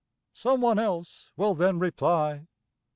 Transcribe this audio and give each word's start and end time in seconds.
some 0.33 0.61
one 0.61 0.79
else 0.79 1.29
will 1.37 1.53
then 1.53 1.77
reply. 1.77 2.47